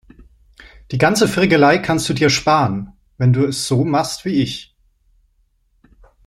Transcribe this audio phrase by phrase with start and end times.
[0.89, 4.75] Die ganze Frickelei kannst du dir sparen, wenn du es so machst wie ich.